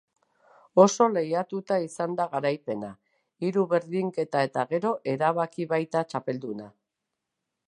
Oso 0.83 1.07
lehiatuta 1.17 1.77
izan 1.87 2.15
da 2.21 2.27
garaipena, 2.33 2.91
hiru 3.45 3.67
berdinketa 3.75 4.45
eta 4.49 4.67
gero 4.75 4.97
erabaki 5.15 5.71
baita 5.77 6.07
txapelduna. 6.13 6.71